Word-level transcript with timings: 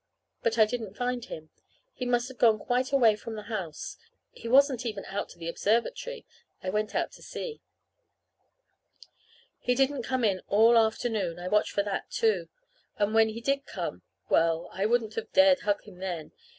But 0.41 0.57
I 0.57 0.65
didn't 0.65 0.95
find 0.97 1.23
him. 1.25 1.51
He 1.93 2.07
must 2.07 2.27
have 2.29 2.39
gone 2.39 2.57
quite 2.57 2.91
away 2.91 3.15
from 3.15 3.35
the 3.35 3.43
house. 3.43 3.97
He 4.31 4.47
wasn't 4.47 4.83
even 4.83 5.05
out 5.05 5.29
to 5.29 5.37
the 5.37 5.47
observatory. 5.47 6.25
I 6.63 6.71
went 6.71 6.95
out 6.95 7.11
to 7.11 7.21
see. 7.21 7.61
He 9.59 9.75
didn't 9.75 10.01
come 10.01 10.23
in 10.23 10.41
all 10.47 10.73
the 10.73 10.79
afternoon. 10.79 11.37
I 11.37 11.47
watched 11.49 11.73
for 11.73 11.83
that, 11.83 12.09
too. 12.09 12.49
And 12.97 13.13
when 13.13 13.29
he 13.29 13.41
did 13.41 13.67
come 13.67 14.01
well, 14.27 14.69
I 14.73 14.87
wouldn't 14.87 15.13
have 15.13 15.31
dared 15.33 15.59
to 15.59 15.65
hug 15.65 15.83
him 15.83 15.99
then. 15.99 16.31